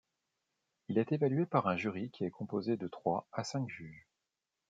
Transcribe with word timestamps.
Il 0.87 0.97
est 0.97 1.11
évalué 1.11 1.45
par 1.45 1.67
un 1.67 1.77
jury 1.77 2.09
qui 2.09 2.23
est 2.23 2.31
composé 2.31 2.75
de 2.75 2.87
trois 2.87 3.27
à 3.31 3.43
cinq 3.43 3.69
juges. 3.69 4.07